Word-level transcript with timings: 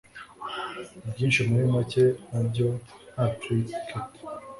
Byinshi 1.13 1.39
muri 1.49 1.65
make 1.73 2.03
nabyo 2.31 2.67
na 3.13 3.25
trinket 3.39 3.89